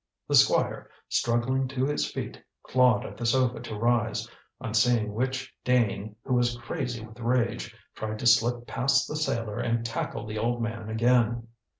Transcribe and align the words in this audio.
The 0.27 0.33
Squire, 0.33 0.89
struggling 1.09 1.67
to 1.67 1.85
his 1.85 2.09
feet, 2.11 2.41
clawed 2.63 3.05
at 3.05 3.17
the 3.17 3.25
sofa 3.27 3.59
to 3.59 3.75
rise, 3.75 4.27
on 4.59 4.73
seeing 4.73 5.13
which 5.13 5.53
Dane, 5.63 6.15
who 6.23 6.33
was 6.33 6.57
crazy 6.57 7.05
with 7.05 7.19
rage, 7.19 7.75
tried 7.93 8.17
to 8.17 8.25
slip 8.25 8.65
past 8.65 9.07
the 9.07 9.15
sailor 9.15 9.59
and 9.59 9.85
tackle 9.85 10.25
the 10.25 10.39
old 10.39 10.59
man 10.59 10.89
again. 10.89 11.49